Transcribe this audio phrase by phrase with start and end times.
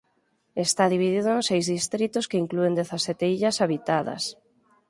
[0.65, 4.23] Está dividido en seis distritos que inclúen dezasete illas habitadas.